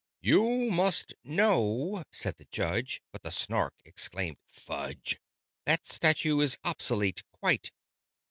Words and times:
"You 0.23 0.71
must 0.71 1.13
know" 1.23 2.01
said 2.11 2.37
the 2.39 2.47
Judge: 2.51 3.03
but 3.11 3.21
the 3.21 3.29
Snark 3.29 3.75
exclaimed 3.85 4.37
"Fudge!" 4.51 5.19
That 5.65 5.85
statute 5.85 6.39
is 6.41 6.57
obsolete 6.63 7.21
quite! 7.31 7.69